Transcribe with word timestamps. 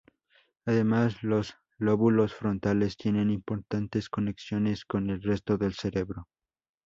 Además, 0.65 1.21
los 1.21 1.53
lóbulos 1.77 2.33
frontales 2.33 2.97
tienen 2.97 3.29
importantes 3.29 4.09
conexiones 4.09 4.83
con 4.83 5.11
el 5.11 5.21
resto 5.21 5.59
del 5.59 5.75
cerebro. 5.75 6.27